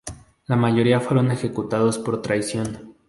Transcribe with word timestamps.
La 0.47 0.55
mayoría 0.55 0.99
fueron 0.99 1.29
ejecutados 1.29 1.99
por 1.99 2.23
traición. 2.23 2.95